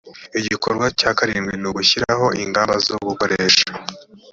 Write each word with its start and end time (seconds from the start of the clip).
igikorwa 0.39 0.85
cya 0.99 1.11
karindwi 1.17 1.55
ni 1.57 1.67
ugushyiraho 1.69 2.25
ingamba 2.43 2.75
zo 2.85 2.95
gukoresha 3.09 3.65